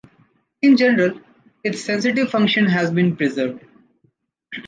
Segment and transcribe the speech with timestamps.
[0.63, 1.21] In general,
[1.63, 3.63] its sensitive function has been preserved.